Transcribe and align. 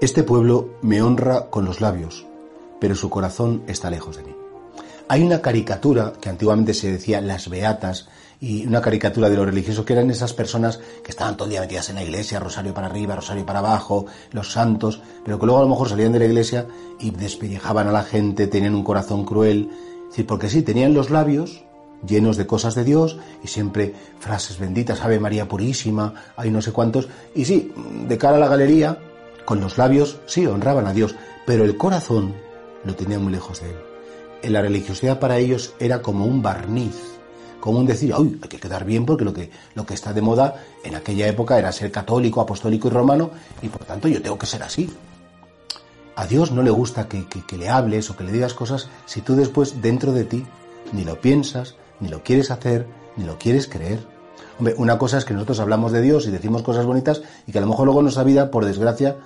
Este 0.00 0.22
pueblo 0.22 0.68
me 0.80 1.02
honra 1.02 1.46
con 1.50 1.64
los 1.64 1.80
labios, 1.80 2.24
pero 2.80 2.94
su 2.94 3.10
corazón 3.10 3.64
está 3.66 3.90
lejos 3.90 4.16
de 4.16 4.22
mí. 4.22 4.36
Hay 5.08 5.24
una 5.24 5.42
caricatura 5.42 6.12
que 6.20 6.28
antiguamente 6.28 6.72
se 6.72 6.92
decía 6.92 7.20
las 7.20 7.48
beatas 7.50 8.08
y 8.40 8.64
una 8.64 8.80
caricatura 8.80 9.28
de 9.28 9.34
los 9.34 9.46
religiosos 9.46 9.84
que 9.84 9.94
eran 9.94 10.08
esas 10.08 10.34
personas 10.34 10.78
que 11.02 11.10
estaban 11.10 11.36
todo 11.36 11.46
el 11.46 11.50
día 11.50 11.62
metidas 11.62 11.88
en 11.88 11.96
la 11.96 12.04
iglesia, 12.04 12.38
rosario 12.38 12.72
para 12.72 12.86
arriba, 12.86 13.16
rosario 13.16 13.44
para 13.44 13.58
abajo, 13.58 14.06
los 14.30 14.52
santos, 14.52 15.02
pero 15.24 15.36
que 15.40 15.46
luego 15.46 15.58
a 15.58 15.64
lo 15.64 15.68
mejor 15.68 15.88
salían 15.88 16.12
de 16.12 16.20
la 16.20 16.26
iglesia 16.26 16.68
y 17.00 17.10
despellejaban 17.10 17.88
a 17.88 17.92
la 17.92 18.04
gente, 18.04 18.46
tenían 18.46 18.76
un 18.76 18.84
corazón 18.84 19.24
cruel. 19.24 19.68
Es 20.04 20.10
decir, 20.10 20.26
porque 20.28 20.48
sí, 20.48 20.62
tenían 20.62 20.94
los 20.94 21.10
labios 21.10 21.64
llenos 22.06 22.36
de 22.36 22.46
cosas 22.46 22.76
de 22.76 22.84
Dios 22.84 23.18
y 23.42 23.48
siempre 23.48 23.96
frases 24.20 24.60
benditas, 24.60 25.00
Ave 25.00 25.18
María 25.18 25.48
Purísima, 25.48 26.14
hay 26.36 26.52
no 26.52 26.62
sé 26.62 26.70
cuántos, 26.70 27.08
y 27.34 27.44
sí, 27.44 27.72
de 28.06 28.16
cara 28.16 28.36
a 28.36 28.40
la 28.40 28.46
galería, 28.46 28.98
con 29.48 29.62
los 29.62 29.78
labios 29.78 30.18
sí 30.26 30.46
honraban 30.46 30.86
a 30.86 30.92
Dios, 30.92 31.14
pero 31.46 31.64
el 31.64 31.78
corazón 31.78 32.34
lo 32.84 32.94
tenían 32.94 33.22
muy 33.22 33.32
lejos 33.32 33.62
de 33.62 33.70
él. 33.70 33.76
En 34.42 34.52
la 34.52 34.60
religiosidad 34.60 35.18
para 35.18 35.38
ellos 35.38 35.72
era 35.80 36.02
como 36.02 36.26
un 36.26 36.42
barniz, 36.42 37.16
como 37.58 37.78
un 37.78 37.86
decir, 37.86 38.14
uy, 38.14 38.38
hay 38.42 38.48
que 38.50 38.60
quedar 38.60 38.84
bien 38.84 39.06
porque 39.06 39.24
lo 39.24 39.32
que, 39.32 39.50
lo 39.74 39.86
que 39.86 39.94
está 39.94 40.12
de 40.12 40.20
moda 40.20 40.62
en 40.84 40.96
aquella 40.96 41.26
época 41.28 41.58
era 41.58 41.72
ser 41.72 41.90
católico, 41.90 42.42
apostólico 42.42 42.88
y 42.88 42.90
romano, 42.90 43.30
y 43.62 43.70
por 43.70 43.86
tanto 43.86 44.06
yo 44.06 44.20
tengo 44.20 44.36
que 44.36 44.44
ser 44.44 44.62
así. 44.62 44.90
A 46.14 46.26
Dios 46.26 46.52
no 46.52 46.62
le 46.62 46.70
gusta 46.70 47.08
que, 47.08 47.24
que 47.26 47.56
le 47.56 47.70
hables 47.70 48.10
o 48.10 48.18
que 48.18 48.24
le 48.24 48.32
digas 48.32 48.52
cosas 48.52 48.90
si 49.06 49.22
tú 49.22 49.34
después 49.34 49.80
dentro 49.80 50.12
de 50.12 50.24
ti 50.24 50.44
ni 50.92 51.04
lo 51.04 51.22
piensas, 51.22 51.74
ni 52.00 52.08
lo 52.08 52.22
quieres 52.22 52.50
hacer, 52.50 52.86
ni 53.16 53.24
lo 53.24 53.38
quieres 53.38 53.66
creer. 53.66 54.00
Hombre, 54.58 54.74
una 54.76 54.98
cosa 54.98 55.16
es 55.16 55.24
que 55.24 55.32
nosotros 55.32 55.58
hablamos 55.60 55.90
de 55.92 56.02
Dios 56.02 56.26
y 56.26 56.30
decimos 56.30 56.62
cosas 56.62 56.84
bonitas 56.84 57.22
y 57.46 57.52
que 57.52 57.56
a 57.56 57.62
lo 57.62 57.66
mejor 57.66 57.86
luego 57.86 58.02
nuestra 58.02 58.24
vida, 58.24 58.50
por 58.50 58.66
desgracia, 58.66 59.16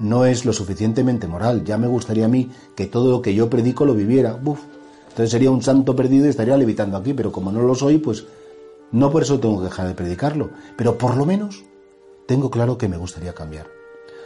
no 0.00 0.24
es 0.24 0.44
lo 0.44 0.52
suficientemente 0.52 1.28
moral. 1.28 1.62
Ya 1.64 1.78
me 1.78 1.86
gustaría 1.86 2.24
a 2.24 2.28
mí 2.28 2.50
que 2.74 2.86
todo 2.86 3.10
lo 3.12 3.22
que 3.22 3.34
yo 3.34 3.48
predico 3.48 3.84
lo 3.84 3.94
viviera. 3.94 4.32
Buf. 4.32 4.60
Entonces 5.10 5.30
sería 5.30 5.50
un 5.50 5.62
santo 5.62 5.94
perdido 5.94 6.26
y 6.26 6.30
estaría 6.30 6.56
levitando 6.56 6.96
aquí, 6.96 7.12
pero 7.14 7.30
como 7.30 7.52
no 7.52 7.62
lo 7.62 7.74
soy, 7.74 7.98
pues 7.98 8.24
no 8.90 9.10
por 9.10 9.22
eso 9.22 9.38
tengo 9.38 9.58
que 9.58 9.64
dejar 9.64 9.86
de 9.86 9.94
predicarlo. 9.94 10.50
Pero 10.76 10.98
por 10.98 11.16
lo 11.16 11.26
menos 11.26 11.64
tengo 12.26 12.50
claro 12.50 12.78
que 12.78 12.88
me 12.88 12.96
gustaría 12.96 13.34
cambiar. 13.34 13.66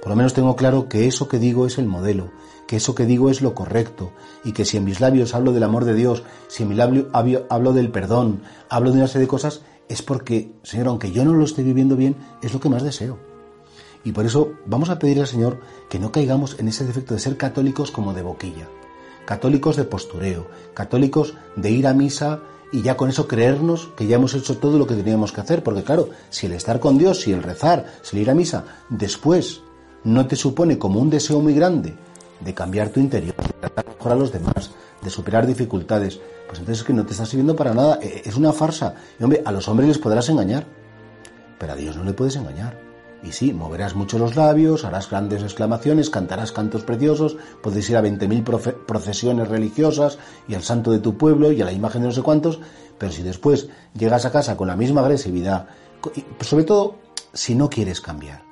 Por 0.00 0.10
lo 0.10 0.16
menos 0.16 0.34
tengo 0.34 0.54
claro 0.54 0.88
que 0.88 1.06
eso 1.06 1.28
que 1.28 1.38
digo 1.38 1.66
es 1.66 1.78
el 1.78 1.86
modelo, 1.86 2.30
que 2.68 2.76
eso 2.76 2.94
que 2.94 3.06
digo 3.06 3.28
es 3.30 3.42
lo 3.42 3.54
correcto, 3.54 4.12
y 4.44 4.52
que 4.52 4.64
si 4.64 4.76
en 4.76 4.84
mis 4.84 5.00
labios 5.00 5.34
hablo 5.34 5.52
del 5.52 5.64
amor 5.64 5.84
de 5.84 5.94
Dios, 5.94 6.22
si 6.46 6.62
en 6.62 6.68
mi 6.68 6.74
labio 6.76 7.08
hablo 7.48 7.72
del 7.72 7.90
perdón, 7.90 8.42
hablo 8.68 8.92
de 8.92 8.98
una 8.98 9.08
serie 9.08 9.22
de 9.22 9.28
cosas, 9.28 9.62
es 9.88 10.02
porque, 10.02 10.52
Señor, 10.62 10.88
aunque 10.88 11.10
yo 11.10 11.24
no 11.24 11.32
lo 11.32 11.44
esté 11.44 11.62
viviendo 11.62 11.96
bien, 11.96 12.14
es 12.42 12.52
lo 12.52 12.60
que 12.60 12.68
más 12.68 12.82
deseo. 12.82 13.18
Y 14.06 14.12
por 14.12 14.24
eso 14.24 14.52
vamos 14.66 14.88
a 14.88 15.00
pedirle 15.00 15.22
al 15.22 15.28
Señor 15.28 15.58
que 15.90 15.98
no 15.98 16.12
caigamos 16.12 16.60
en 16.60 16.68
ese 16.68 16.84
defecto 16.84 17.12
de 17.12 17.18
ser 17.18 17.36
católicos 17.36 17.90
como 17.90 18.14
de 18.14 18.22
boquilla, 18.22 18.68
católicos 19.24 19.74
de 19.74 19.82
postureo, 19.82 20.46
católicos 20.74 21.34
de 21.56 21.72
ir 21.72 21.88
a 21.88 21.92
misa 21.92 22.38
y 22.72 22.82
ya 22.82 22.96
con 22.96 23.08
eso 23.08 23.26
creernos 23.26 23.88
que 23.96 24.06
ya 24.06 24.14
hemos 24.14 24.34
hecho 24.34 24.58
todo 24.58 24.78
lo 24.78 24.86
que 24.86 24.94
teníamos 24.94 25.32
que 25.32 25.40
hacer, 25.40 25.64
porque 25.64 25.82
claro, 25.82 26.10
si 26.30 26.46
el 26.46 26.52
estar 26.52 26.78
con 26.78 26.98
Dios, 26.98 27.22
si 27.22 27.32
el 27.32 27.42
rezar, 27.42 27.94
si 28.02 28.14
el 28.14 28.22
ir 28.22 28.30
a 28.30 28.34
misa, 28.36 28.64
después 28.88 29.62
no 30.04 30.28
te 30.28 30.36
supone 30.36 30.78
como 30.78 31.00
un 31.00 31.10
deseo 31.10 31.40
muy 31.40 31.54
grande 31.54 31.96
de 32.38 32.54
cambiar 32.54 32.90
tu 32.90 33.00
interior, 33.00 33.34
de 33.34 33.54
tratar 33.58 33.88
mejor 33.88 34.12
a 34.12 34.14
los 34.14 34.30
demás, 34.30 34.70
de 35.02 35.10
superar 35.10 35.48
dificultades, 35.48 36.20
pues 36.46 36.60
entonces 36.60 36.82
es 36.82 36.84
que 36.84 36.92
no 36.92 37.04
te 37.04 37.10
está 37.10 37.26
sirviendo 37.26 37.56
para 37.56 37.74
nada, 37.74 37.98
e, 38.00 38.22
es 38.24 38.36
una 38.36 38.52
farsa. 38.52 38.94
Y 39.18 39.24
hombre, 39.24 39.42
a 39.44 39.50
los 39.50 39.66
hombres 39.66 39.88
les 39.88 39.98
podrás 39.98 40.28
engañar, 40.28 40.64
pero 41.58 41.72
a 41.72 41.76
Dios 41.76 41.96
no 41.96 42.04
le 42.04 42.12
puedes 42.12 42.36
engañar. 42.36 42.85
Y 43.22 43.32
sí, 43.32 43.52
moverás 43.52 43.94
mucho 43.94 44.18
los 44.18 44.36
labios, 44.36 44.84
harás 44.84 45.10
grandes 45.10 45.42
exclamaciones, 45.42 46.10
cantarás 46.10 46.52
cantos 46.52 46.84
preciosos, 46.84 47.36
puedes 47.62 47.88
ir 47.90 47.96
a 47.96 48.02
20.000 48.02 48.84
procesiones 48.86 49.48
religiosas 49.48 50.18
y 50.46 50.54
al 50.54 50.62
santo 50.62 50.92
de 50.92 50.98
tu 50.98 51.16
pueblo 51.16 51.50
y 51.50 51.60
a 51.62 51.64
la 51.64 51.72
imagen 51.72 52.02
de 52.02 52.08
no 52.08 52.14
sé 52.14 52.22
cuántos, 52.22 52.60
pero 52.98 53.12
si 53.12 53.22
después 53.22 53.68
llegas 53.94 54.24
a 54.26 54.32
casa 54.32 54.56
con 54.56 54.68
la 54.68 54.76
misma 54.76 55.00
agresividad, 55.00 55.66
sobre 56.40 56.64
todo 56.64 56.96
si 57.32 57.54
no 57.54 57.68
quieres 57.68 58.00
cambiar. 58.00 58.44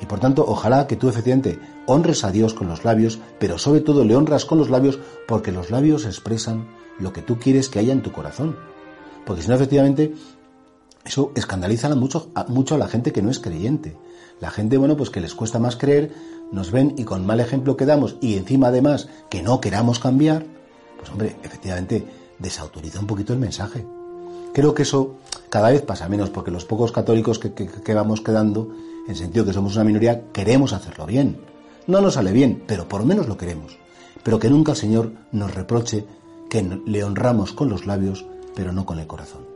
Y 0.00 0.06
por 0.06 0.18
tanto, 0.18 0.44
ojalá 0.46 0.86
que 0.86 0.96
tú 0.96 1.08
efectivamente 1.08 1.60
honres 1.86 2.24
a 2.24 2.32
Dios 2.32 2.54
con 2.54 2.66
los 2.66 2.84
labios, 2.84 3.20
pero 3.38 3.56
sobre 3.56 3.80
todo 3.80 4.04
le 4.04 4.16
honras 4.16 4.44
con 4.44 4.58
los 4.58 4.68
labios 4.68 4.98
porque 5.28 5.52
los 5.52 5.70
labios 5.70 6.04
expresan 6.04 6.68
lo 6.98 7.12
que 7.12 7.22
tú 7.22 7.38
quieres 7.38 7.68
que 7.68 7.78
haya 7.78 7.92
en 7.92 8.02
tu 8.02 8.10
corazón. 8.10 8.56
Porque 9.24 9.42
si 9.42 9.48
no, 9.48 9.54
efectivamente, 9.54 10.12
eso 11.04 11.32
escandaliza 11.34 11.88
mucho, 11.94 12.30
a 12.34 12.78
la 12.78 12.88
gente 12.88 13.12
que 13.12 13.22
no 13.22 13.30
es 13.30 13.38
creyente. 13.38 13.96
La 14.40 14.50
gente, 14.50 14.76
bueno, 14.76 14.96
pues 14.96 15.10
que 15.10 15.20
les 15.20 15.34
cuesta 15.34 15.58
más 15.58 15.76
creer, 15.76 16.12
nos 16.50 16.70
ven 16.70 16.94
y 16.96 17.04
con 17.04 17.26
mal 17.26 17.40
ejemplo 17.40 17.76
que 17.76 17.86
damos 17.86 18.16
y 18.20 18.36
encima 18.36 18.68
además 18.68 19.08
que 19.30 19.42
no 19.42 19.60
queramos 19.60 19.98
cambiar, 19.98 20.44
pues 20.98 21.10
hombre, 21.10 21.36
efectivamente 21.42 22.06
desautoriza 22.38 23.00
un 23.00 23.06
poquito 23.06 23.32
el 23.32 23.38
mensaje. 23.38 23.86
Creo 24.52 24.74
que 24.74 24.82
eso 24.82 25.16
cada 25.48 25.70
vez 25.70 25.82
pasa 25.82 26.08
menos 26.08 26.30
porque 26.30 26.50
los 26.50 26.64
pocos 26.64 26.92
católicos 26.92 27.38
que, 27.38 27.52
que 27.52 27.94
vamos 27.94 28.20
quedando, 28.20 28.70
en 29.08 29.16
sentido 29.16 29.44
que 29.44 29.52
somos 29.52 29.74
una 29.76 29.84
minoría, 29.84 30.30
queremos 30.32 30.72
hacerlo 30.72 31.06
bien. 31.06 31.38
No 31.86 32.00
nos 32.00 32.14
sale 32.14 32.32
bien, 32.32 32.62
pero 32.66 32.88
por 32.88 33.00
lo 33.00 33.06
menos 33.06 33.28
lo 33.28 33.36
queremos. 33.36 33.78
Pero 34.22 34.38
que 34.38 34.50
nunca 34.50 34.72
el 34.72 34.78
Señor 34.78 35.12
nos 35.32 35.54
reproche 35.54 36.04
que 36.48 36.62
le 36.84 37.02
honramos 37.02 37.52
con 37.52 37.68
los 37.68 37.86
labios, 37.86 38.26
pero 38.54 38.72
no 38.72 38.86
con 38.86 38.98
el 38.98 39.06
corazón. 39.06 39.51